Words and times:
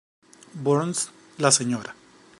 Burns, 0.67 1.05
la 1.37 1.51
Sra. 1.59 1.93